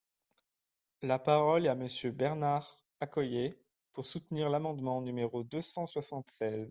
[1.03, 3.55] La parole est à Monsieur Bernard Accoyer,
[3.93, 6.59] pour soutenir l’amendement numéro deux cent soixante-seize.